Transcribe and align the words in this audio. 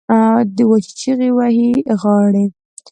وچې 0.69 0.91
چیغې 0.99 1.29
وهي 1.37 1.69
غاړې 2.01 2.45